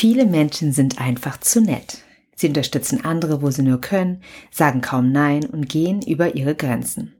[0.00, 2.04] Viele Menschen sind einfach zu nett.
[2.36, 7.16] Sie unterstützen andere, wo sie nur können, sagen kaum Nein und gehen über ihre Grenzen.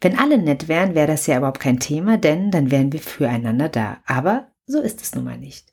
[0.00, 3.68] Wenn alle nett wären, wäre das ja überhaupt kein Thema, denn dann wären wir füreinander
[3.68, 3.96] da.
[4.06, 5.72] Aber so ist es nun mal nicht.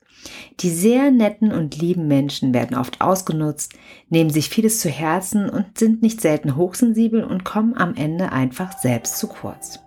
[0.62, 3.74] Die sehr netten und lieben Menschen werden oft ausgenutzt,
[4.10, 8.76] nehmen sich vieles zu Herzen und sind nicht selten hochsensibel und kommen am Ende einfach
[8.80, 9.80] selbst zu kurz.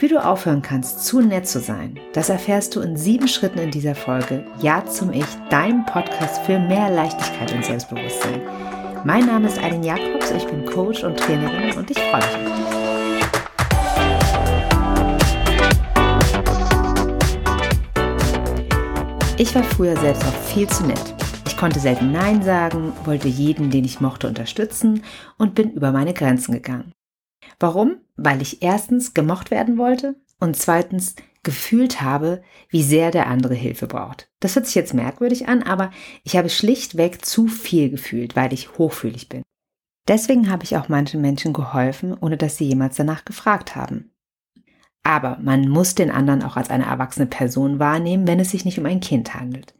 [0.00, 3.72] Wie du aufhören kannst, zu nett zu sein, das erfährst du in sieben Schritten in
[3.72, 4.44] dieser Folge.
[4.60, 8.40] Ja zum Ich, deinem Podcast für mehr Leichtigkeit und Selbstbewusstsein.
[9.02, 12.44] Mein Name ist Aline Jakobs, ich bin Coach und Trainerin und ich freue mich auf
[19.36, 19.48] dich.
[19.48, 21.14] Ich war früher selbst auch viel zu nett.
[21.44, 25.02] Ich konnte selten Nein sagen, wollte jeden, den ich mochte, unterstützen
[25.38, 26.92] und bin über meine Grenzen gegangen.
[27.58, 27.96] Warum?
[28.16, 33.86] Weil ich erstens gemocht werden wollte und zweitens gefühlt habe, wie sehr der andere Hilfe
[33.86, 34.28] braucht.
[34.40, 35.90] Das hört sich jetzt merkwürdig an, aber
[36.24, 39.42] ich habe schlichtweg zu viel gefühlt, weil ich hochfühlig bin.
[40.06, 44.10] Deswegen habe ich auch manchen Menschen geholfen, ohne dass sie jemals danach gefragt haben.
[45.02, 48.78] Aber man muss den anderen auch als eine erwachsene Person wahrnehmen, wenn es sich nicht
[48.78, 49.74] um ein Kind handelt.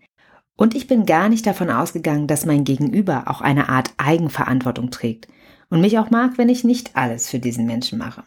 [0.56, 5.28] Und ich bin gar nicht davon ausgegangen, dass mein Gegenüber auch eine Art Eigenverantwortung trägt
[5.70, 8.24] und mich auch mag, wenn ich nicht alles für diesen Menschen mache.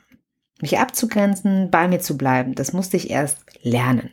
[0.61, 4.11] Mich abzugrenzen, bei mir zu bleiben, das musste ich erst lernen.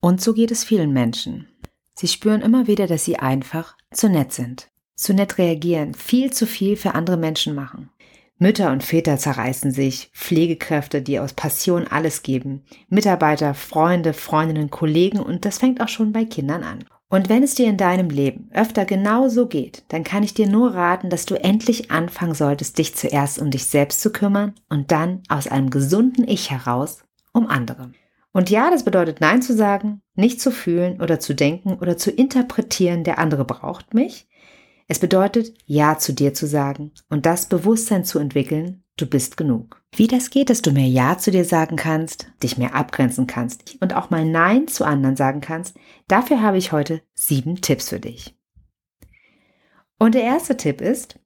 [0.00, 1.48] Und so geht es vielen Menschen.
[1.94, 6.46] Sie spüren immer wieder, dass sie einfach zu nett sind, zu nett reagieren, viel zu
[6.46, 7.90] viel für andere Menschen machen.
[8.40, 15.18] Mütter und Väter zerreißen sich, Pflegekräfte, die aus Passion alles geben, Mitarbeiter, Freunde, Freundinnen, Kollegen
[15.18, 16.84] und das fängt auch schon bei Kindern an.
[17.10, 20.46] Und wenn es dir in deinem Leben öfter genau so geht, dann kann ich dir
[20.46, 24.92] nur raten, dass du endlich anfangen solltest, dich zuerst um dich selbst zu kümmern und
[24.92, 27.92] dann aus einem gesunden Ich heraus um andere.
[28.32, 32.10] Und ja, das bedeutet Nein zu sagen, nicht zu fühlen oder zu denken oder zu
[32.10, 34.28] interpretieren, der andere braucht mich.
[34.86, 39.82] Es bedeutet Ja zu dir zu sagen und das Bewusstsein zu entwickeln, du bist genug.
[39.96, 43.76] Wie das geht, dass du mehr Ja zu dir sagen kannst, dich mehr abgrenzen kannst
[43.80, 45.76] und auch mal Nein zu anderen sagen kannst,
[46.08, 48.36] dafür habe ich heute sieben Tipps für dich.
[49.98, 51.18] Und der erste Tipp ist,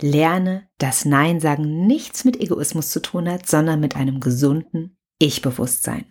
[0.00, 6.06] lerne, dass Nein sagen nichts mit Egoismus zu tun hat, sondern mit einem gesunden Ich-Bewusstsein.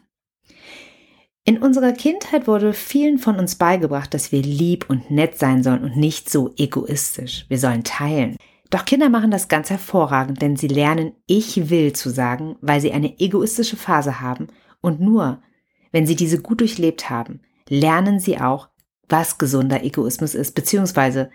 [1.44, 5.84] In unserer Kindheit wurde vielen von uns beigebracht, dass wir lieb und nett sein sollen
[5.84, 7.46] und nicht so egoistisch.
[7.50, 8.38] Wir sollen teilen.
[8.72, 12.94] Doch Kinder machen das ganz hervorragend, denn sie lernen Ich will zu sagen, weil sie
[12.94, 14.48] eine egoistische Phase haben
[14.80, 15.44] und nur,
[15.92, 18.70] wenn sie diese gut durchlebt haben, lernen sie auch,
[19.10, 21.30] was gesunder Egoismus ist, beziehungsweise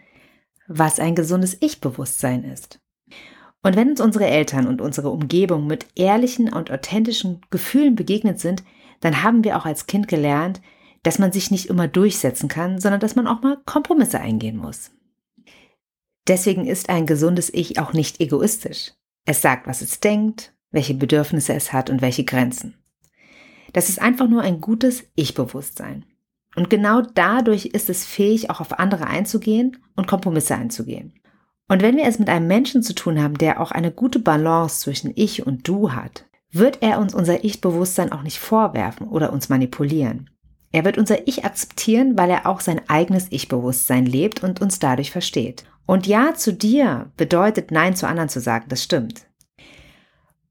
[0.66, 2.80] was ein gesundes Ich-Bewusstsein ist.
[3.62, 8.64] Und wenn uns unsere Eltern und unsere Umgebung mit ehrlichen und authentischen Gefühlen begegnet sind,
[9.00, 10.62] dann haben wir auch als Kind gelernt,
[11.02, 14.90] dass man sich nicht immer durchsetzen kann, sondern dass man auch mal Kompromisse eingehen muss.
[16.28, 18.92] Deswegen ist ein gesundes Ich auch nicht egoistisch.
[19.24, 22.74] Es sagt, was es denkt, welche Bedürfnisse es hat und welche Grenzen.
[23.72, 26.04] Das ist einfach nur ein gutes Ich-Bewusstsein.
[26.54, 31.12] Und genau dadurch ist es fähig, auch auf andere einzugehen und Kompromisse einzugehen.
[31.68, 34.80] Und wenn wir es mit einem Menschen zu tun haben, der auch eine gute Balance
[34.80, 39.48] zwischen Ich und Du hat, wird er uns unser Ich-Bewusstsein auch nicht vorwerfen oder uns
[39.48, 40.30] manipulieren.
[40.76, 45.10] Er wird unser Ich akzeptieren, weil er auch sein eigenes Ich-Bewusstsein lebt und uns dadurch
[45.10, 45.64] versteht.
[45.86, 49.26] Und Ja zu dir bedeutet Nein zu anderen zu sagen, das stimmt.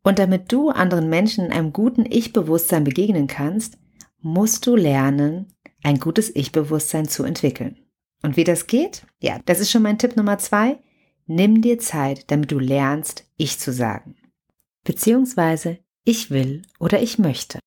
[0.01, 3.77] Und damit du anderen Menschen in einem guten Ich-Bewusstsein begegnen kannst,
[4.19, 5.53] musst du lernen,
[5.83, 7.77] ein gutes Ich-Bewusstsein zu entwickeln.
[8.23, 9.05] Und wie das geht?
[9.21, 10.79] Ja, das ist schon mein Tipp Nummer zwei.
[11.27, 14.15] Nimm dir Zeit, damit du lernst, Ich zu sagen.
[14.85, 17.59] Beziehungsweise ich will oder ich möchte.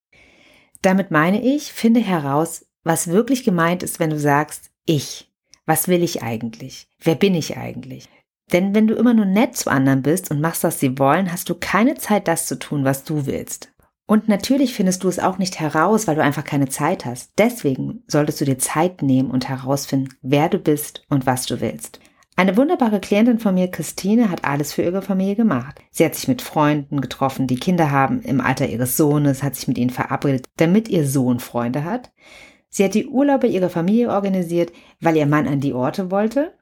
[0.83, 5.31] Damit meine ich, finde heraus, was wirklich gemeint ist, wenn du sagst, ich.
[5.67, 6.89] Was will ich eigentlich?
[6.99, 8.09] Wer bin ich eigentlich?
[8.53, 11.51] Denn wenn du immer nur nett zu anderen bist und machst, was sie wollen, hast
[11.51, 13.71] du keine Zeit, das zu tun, was du willst.
[14.07, 17.33] Und natürlich findest du es auch nicht heraus, weil du einfach keine Zeit hast.
[17.37, 22.01] Deswegen solltest du dir Zeit nehmen und herausfinden, wer du bist und was du willst.
[22.39, 25.81] Eine wunderbare Klientin von mir, Christine, hat alles für ihre Familie gemacht.
[25.91, 29.67] Sie hat sich mit Freunden getroffen, die Kinder haben im Alter ihres Sohnes, hat sich
[29.67, 32.13] mit ihnen verabredet, damit ihr Sohn Freunde hat.
[32.69, 36.53] Sie hat die Urlaube ihrer Familie organisiert, weil ihr Mann an die Orte wollte.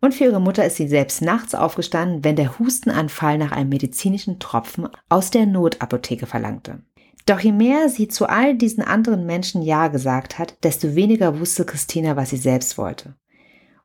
[0.00, 4.40] Und für ihre Mutter ist sie selbst nachts aufgestanden, wenn der Hustenanfall nach einem medizinischen
[4.40, 6.82] Tropfen aus der Notapotheke verlangte.
[7.26, 11.64] Doch je mehr sie zu all diesen anderen Menschen Ja gesagt hat, desto weniger wusste
[11.64, 13.14] Christina, was sie selbst wollte.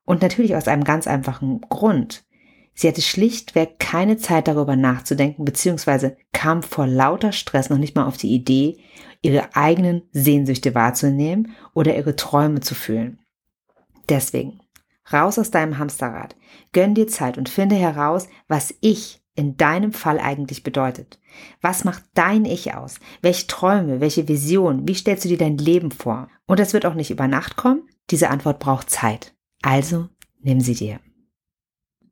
[0.08, 2.24] Und natürlich aus einem ganz einfachen Grund.
[2.74, 8.06] Sie hatte schlichtweg keine Zeit darüber nachzudenken, beziehungsweise kam vor lauter Stress noch nicht mal
[8.06, 8.78] auf die Idee,
[9.22, 13.20] ihre eigenen Sehnsüchte wahrzunehmen oder ihre Träume zu fühlen.
[14.08, 14.62] Deswegen,
[15.12, 16.38] raus aus deinem Hamsterrad,
[16.72, 21.20] gönn dir Zeit und finde heraus, was ich in deinem Fall eigentlich bedeutet.
[21.60, 23.02] Was macht dein Ich aus?
[23.22, 26.30] Welche Träume, welche Vision, wie stellst du dir dein Leben vor?
[26.46, 27.84] Und das wird auch nicht über Nacht kommen.
[28.10, 29.34] Diese Antwort braucht Zeit.
[29.68, 30.08] Also
[30.40, 31.02] nimm sie dir.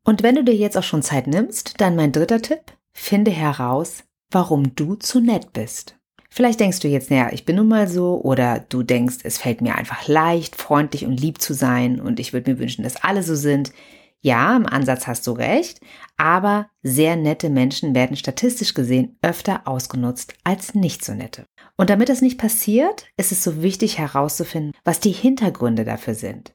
[0.03, 2.59] Und wenn du dir jetzt auch schon Zeit nimmst, dann mein dritter Tipp,
[2.91, 5.95] finde heraus, warum du zu nett bist.
[6.29, 9.61] Vielleicht denkst du jetzt, naja, ich bin nun mal so, oder du denkst, es fällt
[9.61, 13.23] mir einfach leicht, freundlich und lieb zu sein und ich würde mir wünschen, dass alle
[13.23, 13.71] so sind.
[14.19, 15.79] Ja, im Ansatz hast du recht,
[16.17, 21.45] aber sehr nette Menschen werden statistisch gesehen öfter ausgenutzt als nicht so nette.
[21.77, 26.54] Und damit das nicht passiert, ist es so wichtig herauszufinden, was die Hintergründe dafür sind.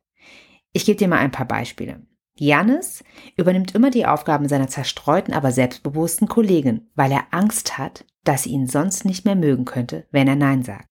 [0.73, 2.01] Ich gebe dir mal ein paar Beispiele.
[2.37, 3.05] Jannis
[3.37, 8.51] übernimmt immer die Aufgaben seiner zerstreuten, aber selbstbewussten Kollegin, weil er Angst hat, dass sie
[8.51, 10.89] ihn sonst nicht mehr mögen könnte, wenn er Nein sagt.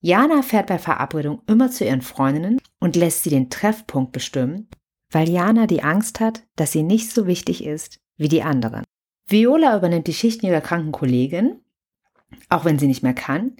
[0.00, 4.68] Jana fährt bei Verabredung immer zu ihren Freundinnen und lässt sie den Treffpunkt bestimmen,
[5.10, 8.84] weil Jana die Angst hat, dass sie nicht so wichtig ist wie die anderen.
[9.26, 11.60] Viola übernimmt die Schichten ihrer kranken Kollegin,
[12.48, 13.56] auch wenn sie nicht mehr kann,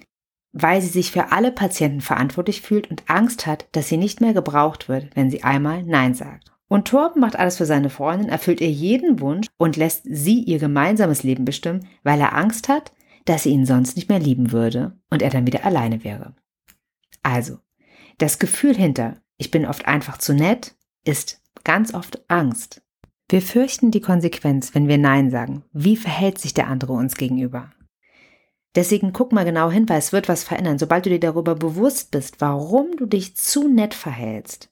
[0.53, 4.33] weil sie sich für alle Patienten verantwortlich fühlt und Angst hat, dass sie nicht mehr
[4.33, 6.53] gebraucht wird, wenn sie einmal Nein sagt.
[6.69, 10.59] Und Torben macht alles für seine Freundin, erfüllt ihr jeden Wunsch und lässt sie ihr
[10.59, 12.93] gemeinsames Leben bestimmen, weil er Angst hat,
[13.25, 16.35] dass sie ihn sonst nicht mehr lieben würde und er dann wieder alleine wäre.
[17.23, 17.59] Also,
[18.19, 20.75] das Gefühl hinter, ich bin oft einfach zu nett,
[21.05, 22.83] ist ganz oft Angst.
[23.29, 25.65] Wir fürchten die Konsequenz, wenn wir Nein sagen.
[25.73, 27.73] Wie verhält sich der andere uns gegenüber?
[28.75, 30.79] Deswegen guck mal genau hin, weil es wird was verändern.
[30.79, 34.71] Sobald du dir darüber bewusst bist, warum du dich zu nett verhältst,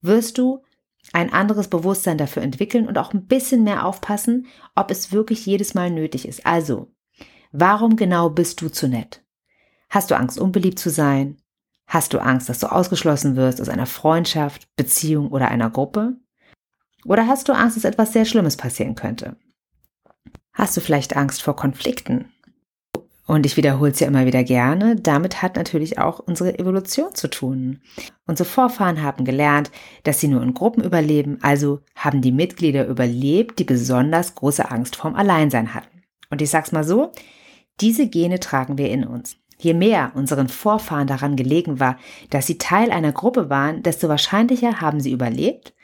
[0.00, 0.64] wirst du
[1.12, 5.74] ein anderes Bewusstsein dafür entwickeln und auch ein bisschen mehr aufpassen, ob es wirklich jedes
[5.74, 6.44] Mal nötig ist.
[6.44, 6.92] Also,
[7.52, 9.24] warum genau bist du zu nett?
[9.88, 11.36] Hast du Angst, unbeliebt zu sein?
[11.86, 16.16] Hast du Angst, dass du ausgeschlossen wirst aus einer Freundschaft, Beziehung oder einer Gruppe?
[17.04, 19.36] Oder hast du Angst, dass etwas sehr Schlimmes passieren könnte?
[20.52, 22.32] Hast du vielleicht Angst vor Konflikten?
[23.26, 27.28] Und ich wiederhole es ja immer wieder gerne, damit hat natürlich auch unsere Evolution zu
[27.28, 27.80] tun.
[28.24, 29.72] Unsere Vorfahren haben gelernt,
[30.04, 34.94] dass sie nur in Gruppen überleben, also haben die Mitglieder überlebt, die besonders große Angst
[34.94, 36.02] vorm Alleinsein hatten.
[36.30, 37.10] Und ich sag's mal so,
[37.80, 39.36] diese Gene tragen wir in uns.
[39.58, 41.98] Je mehr unseren Vorfahren daran gelegen war,
[42.30, 45.74] dass sie Teil einer Gruppe waren, desto wahrscheinlicher haben sie überlebt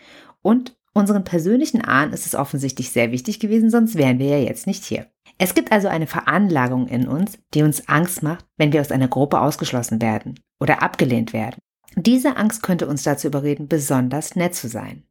[0.42, 4.66] und unseren persönlichen Ahnen ist es offensichtlich sehr wichtig gewesen, sonst wären wir ja jetzt
[4.66, 5.06] nicht hier.
[5.44, 9.08] Es gibt also eine Veranlagung in uns, die uns Angst macht, wenn wir aus einer
[9.08, 11.56] Gruppe ausgeschlossen werden oder abgelehnt werden.
[11.96, 15.02] Diese Angst könnte uns dazu überreden, besonders nett zu sein.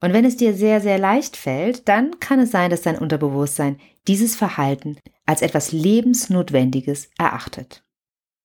[0.00, 3.78] Und wenn es dir sehr, sehr leicht fällt, dann kann es sein, dass dein Unterbewusstsein
[4.08, 7.84] dieses Verhalten als etwas Lebensnotwendiges erachtet.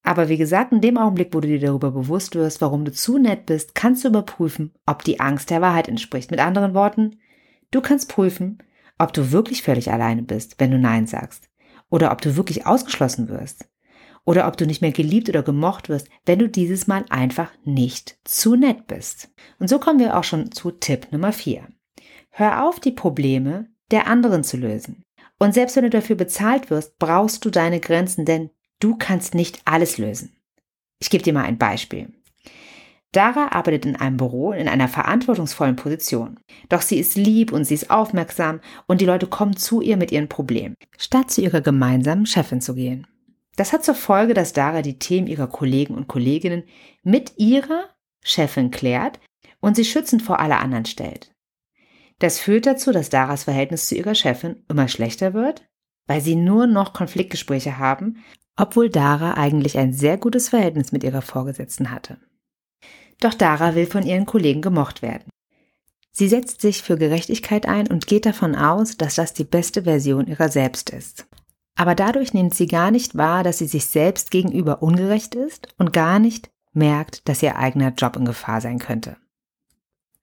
[0.03, 3.17] Aber wie gesagt, in dem Augenblick, wo du dir darüber bewusst wirst, warum du zu
[3.17, 6.29] nett bist, kannst du überprüfen, ob die Angst der Wahrheit entspricht.
[6.29, 7.15] Mit anderen Worten,
[7.71, 8.59] du kannst prüfen,
[8.97, 11.49] ob du wirklich völlig alleine bist, wenn du Nein sagst.
[11.89, 13.69] Oder ob du wirklich ausgeschlossen wirst.
[14.23, 18.17] Oder ob du nicht mehr geliebt oder gemocht wirst, wenn du dieses Mal einfach nicht
[18.23, 19.29] zu nett bist.
[19.59, 21.67] Und so kommen wir auch schon zu Tipp Nummer 4.
[22.31, 25.03] Hör auf, die Probleme der anderen zu lösen.
[25.37, 28.49] Und selbst wenn du dafür bezahlt wirst, brauchst du deine Grenzen, denn
[28.79, 30.35] du kannst nicht alles lösen.
[30.99, 32.13] Ich gebe dir mal ein Beispiel.
[33.15, 36.39] Dara arbeitet in einem Büro in einer verantwortungsvollen Position.
[36.69, 40.11] Doch sie ist lieb und sie ist aufmerksam und die Leute kommen zu ihr mit
[40.11, 43.07] ihren Problemen, statt zu ihrer gemeinsamen Chefin zu gehen.
[43.55, 46.63] Das hat zur Folge, dass Dara die Themen ihrer Kollegen und Kolleginnen
[47.03, 47.89] mit ihrer
[48.21, 49.19] Chefin klärt
[49.61, 51.31] und sie schützend vor alle anderen stellt.
[52.19, 55.65] Das führt dazu, dass Daras Verhältnis zu ihrer Chefin immer schlechter wird,
[56.07, 58.17] weil sie nur noch Konfliktgespräche haben,
[58.57, 62.17] obwohl Dara eigentlich ein sehr gutes Verhältnis mit ihrer Vorgesetzten hatte.
[63.19, 65.29] Doch Dara will von ihren Kollegen gemocht werden.
[66.11, 70.27] Sie setzt sich für Gerechtigkeit ein und geht davon aus, dass das die beste Version
[70.27, 71.27] ihrer selbst ist.
[71.75, 75.91] Aber dadurch nimmt sie gar nicht wahr, dass sie sich selbst gegenüber ungerecht ist und
[75.91, 79.17] gar nicht merkt, dass ihr eigener Job in Gefahr sein könnte.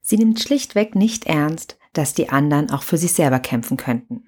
[0.00, 4.24] Sie nimmt schlichtweg nicht ernst, dass die anderen auch für sich selber kämpfen könnten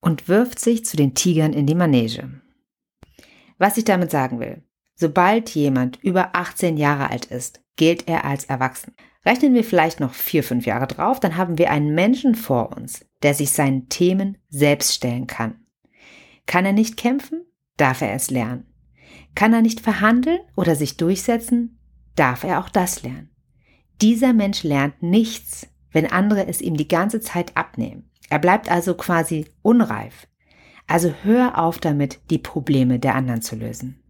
[0.00, 2.40] und wirft sich zu den Tigern in die Manege.
[3.58, 4.62] Was ich damit sagen will,
[4.96, 8.94] sobald jemand über 18 Jahre alt ist, gilt er als erwachsen.
[9.24, 13.04] Rechnen wir vielleicht noch vier, fünf Jahre drauf, dann haben wir einen Menschen vor uns,
[13.22, 15.66] der sich seinen Themen selbst stellen kann.
[16.46, 17.44] Kann er nicht kämpfen?
[17.76, 18.66] Darf er es lernen.
[19.34, 21.78] Kann er nicht verhandeln oder sich durchsetzen?
[22.14, 23.30] Darf er auch das lernen.
[24.00, 28.10] Dieser Mensch lernt nichts, wenn andere es ihm die ganze Zeit abnehmen.
[28.30, 30.26] Er bleibt also quasi unreif.
[30.86, 34.00] Also hör auf damit, die Probleme der anderen zu lösen.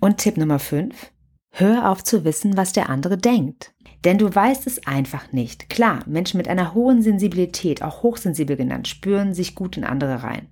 [0.00, 1.10] Und Tipp Nummer 5.
[1.50, 3.74] Hör auf zu wissen, was der andere denkt.
[4.04, 5.68] Denn du weißt es einfach nicht.
[5.68, 10.46] Klar, Menschen mit einer hohen Sensibilität, auch hochsensibel genannt, spüren sich gut in andere rein.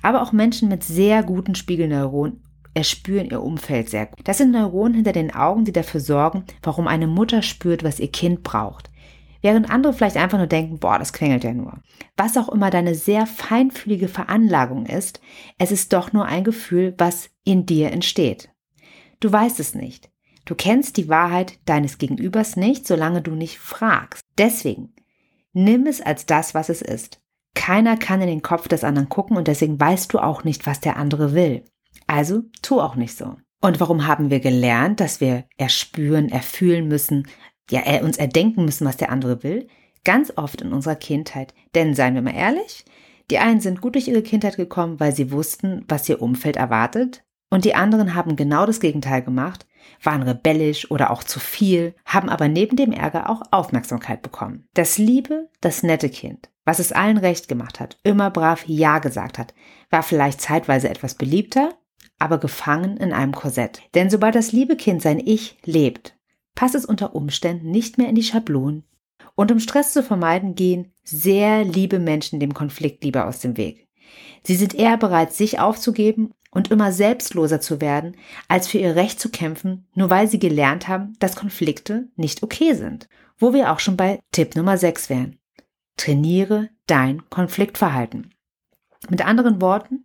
[0.00, 2.42] Aber auch Menschen mit sehr guten Spiegelneuronen
[2.72, 4.20] erspüren ihr Umfeld sehr gut.
[4.24, 8.10] Das sind Neuronen hinter den Augen, die dafür sorgen, warum eine Mutter spürt, was ihr
[8.10, 8.90] Kind braucht.
[9.42, 11.74] Während andere vielleicht einfach nur denken, boah, das quengelt ja nur.
[12.16, 15.20] Was auch immer deine sehr feinfühlige Veranlagung ist,
[15.58, 18.50] es ist doch nur ein Gefühl, was in dir entsteht.
[19.20, 20.10] Du weißt es nicht.
[20.44, 24.22] Du kennst die Wahrheit deines Gegenübers nicht, solange du nicht fragst.
[24.38, 24.94] Deswegen,
[25.52, 27.20] nimm es als das, was es ist.
[27.54, 30.80] Keiner kann in den Kopf des anderen gucken und deswegen weißt du auch nicht, was
[30.80, 31.64] der andere will.
[32.06, 33.36] Also tu auch nicht so.
[33.60, 37.26] Und warum haben wir gelernt, dass wir erspüren, erfühlen müssen,
[37.70, 39.66] ja, uns erdenken müssen, was der andere will?
[40.04, 41.52] Ganz oft in unserer Kindheit.
[41.74, 42.84] Denn seien wir mal ehrlich,
[43.30, 47.24] die einen sind gut durch ihre Kindheit gekommen, weil sie wussten, was ihr Umfeld erwartet.
[47.50, 49.66] Und die anderen haben genau das Gegenteil gemacht,
[50.02, 54.68] waren rebellisch oder auch zu viel, haben aber neben dem Ärger auch Aufmerksamkeit bekommen.
[54.74, 59.38] Das liebe, das nette Kind, was es allen recht gemacht hat, immer brav Ja gesagt
[59.38, 59.54] hat,
[59.90, 61.74] war vielleicht zeitweise etwas beliebter,
[62.18, 63.80] aber gefangen in einem Korsett.
[63.94, 66.16] Denn sobald das liebe Kind sein Ich lebt,
[66.54, 68.84] passt es unter Umständen nicht mehr in die Schablonen.
[69.34, 73.88] Und um Stress zu vermeiden, gehen sehr liebe Menschen dem Konflikt lieber aus dem Weg.
[74.42, 78.16] Sie sind eher bereit, sich aufzugeben und immer selbstloser zu werden,
[78.48, 82.74] als für ihr Recht zu kämpfen, nur weil sie gelernt haben, dass Konflikte nicht okay
[82.74, 83.08] sind.
[83.38, 85.38] Wo wir auch schon bei Tipp Nummer 6 wären.
[85.96, 88.34] Trainiere dein Konfliktverhalten.
[89.08, 90.04] Mit anderen Worten,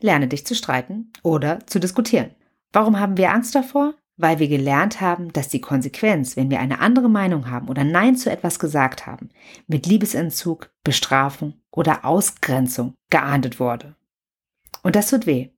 [0.00, 2.30] lerne dich zu streiten oder zu diskutieren.
[2.72, 3.94] Warum haben wir Angst davor?
[4.16, 8.16] Weil wir gelernt haben, dass die Konsequenz, wenn wir eine andere Meinung haben oder Nein
[8.16, 9.30] zu etwas gesagt haben,
[9.66, 13.96] mit Liebesentzug, Bestrafung oder Ausgrenzung geahndet wurde.
[14.82, 15.53] Und das tut weh.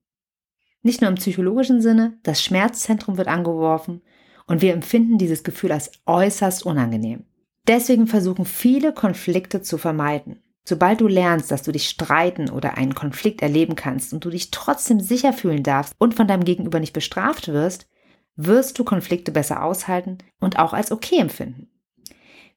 [0.87, 4.01] Nicht nur im psychologischen Sinne, das Schmerzzentrum wird angeworfen
[4.45, 7.25] und wir empfinden dieses Gefühl als äußerst unangenehm.
[7.67, 10.41] Deswegen versuchen viele Konflikte zu vermeiden.
[10.63, 14.49] Sobald du lernst, dass du dich streiten oder einen Konflikt erleben kannst und du dich
[14.49, 17.89] trotzdem sicher fühlen darfst und von deinem Gegenüber nicht bestraft wirst,
[18.37, 21.67] wirst du Konflikte besser aushalten und auch als okay empfinden.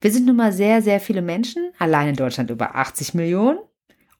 [0.00, 3.58] Wir sind nun mal sehr, sehr viele Menschen, allein in Deutschland über 80 Millionen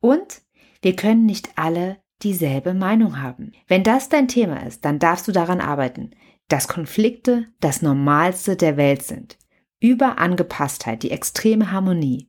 [0.00, 0.42] und
[0.82, 3.52] wir können nicht alle dieselbe Meinung haben.
[3.66, 6.10] Wenn das dein Thema ist, dann darfst du daran arbeiten,
[6.48, 9.38] dass Konflikte das Normalste der Welt sind.
[9.80, 12.28] Überangepasstheit, die extreme Harmonie,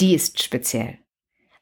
[0.00, 0.98] die ist speziell.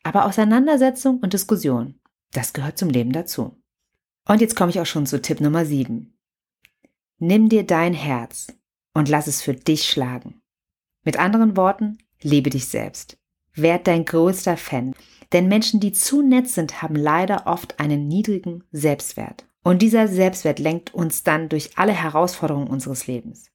[0.03, 2.01] Aber Auseinandersetzung und Diskussion,
[2.33, 3.61] das gehört zum Leben dazu.
[4.27, 6.17] Und jetzt komme ich auch schon zu Tipp Nummer 7.
[7.19, 8.53] Nimm dir dein Herz
[8.95, 10.41] und lass es für dich schlagen.
[11.05, 13.19] Mit anderen Worten, liebe dich selbst.
[13.55, 14.95] Werd dein größter Fan.
[15.33, 19.47] Denn Menschen, die zu nett sind, haben leider oft einen niedrigen Selbstwert.
[19.63, 23.51] Und dieser Selbstwert lenkt uns dann durch alle Herausforderungen unseres Lebens.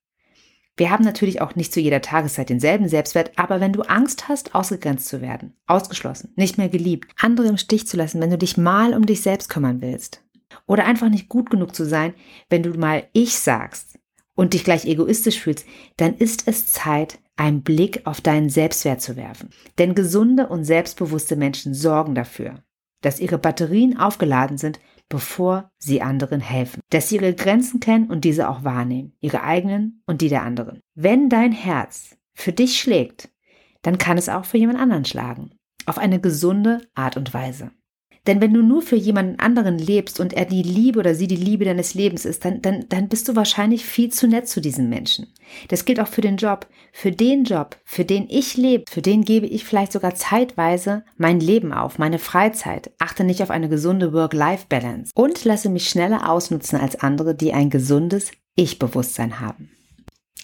[0.78, 4.56] Wir haben natürlich auch nicht zu jeder Tageszeit denselben Selbstwert, aber wenn du Angst hast,
[4.56, 8.58] ausgegrenzt zu werden, ausgeschlossen, nicht mehr geliebt, andere im Stich zu lassen, wenn du dich
[8.58, 10.22] mal um dich selbst kümmern willst,
[10.68, 12.14] oder einfach nicht gut genug zu sein,
[12.50, 14.00] wenn du mal ich sagst
[14.36, 15.66] und dich gleich egoistisch fühlst,
[15.98, 19.50] dann ist es Zeit, einen Blick auf deinen Selbstwert zu werfen.
[19.78, 22.64] Denn gesunde und selbstbewusste Menschen sorgen dafür,
[23.02, 26.82] dass ihre Batterien aufgeladen sind, bevor sie anderen helfen.
[26.90, 30.80] Dass sie ihre Grenzen kennen und diese auch wahrnehmen, ihre eigenen und die der anderen.
[30.96, 33.30] Wenn dein Herz für dich schlägt,
[33.82, 35.52] dann kann es auch für jemand anderen schlagen.
[35.86, 37.72] Auf eine gesunde Art und Weise.
[38.28, 41.36] Denn wenn du nur für jemanden anderen lebst und er die Liebe oder sie die
[41.36, 44.90] Liebe deines Lebens ist, dann, dann, dann bist du wahrscheinlich viel zu nett zu diesem
[44.90, 45.28] Menschen.
[45.68, 46.68] Das gilt auch für den Job.
[46.92, 51.40] Für den Job, für den ich lebe, für den gebe ich vielleicht sogar zeitweise mein
[51.40, 56.80] Leben auf, meine Freizeit, achte nicht auf eine gesunde Work-Life-Balance und lasse mich schneller ausnutzen
[56.80, 59.72] als andere, die ein gesundes Ich-Bewusstsein haben.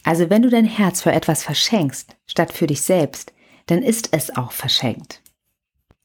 [0.03, 3.33] Also wenn du dein Herz für etwas verschenkst, statt für dich selbst,
[3.67, 5.21] dann ist es auch verschenkt.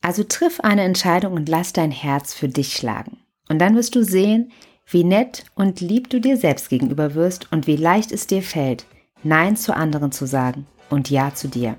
[0.07, 3.17] Also triff eine Entscheidung und lass dein Herz für dich schlagen.
[3.49, 4.53] Und dann wirst du sehen,
[4.89, 8.87] wie nett und lieb du dir selbst gegenüber wirst und wie leicht es dir fällt,
[9.25, 11.75] Nein zu anderen zu sagen und Ja zu dir.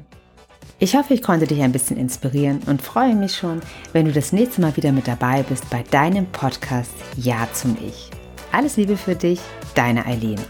[0.78, 3.62] Ich hoffe, ich konnte dich ein bisschen inspirieren und freue mich schon,
[3.94, 8.12] wenn du das nächste Mal wieder mit dabei bist bei deinem Podcast Ja zum Ich.
[8.52, 9.40] Alles Liebe für dich,
[9.74, 10.42] deine Eileen.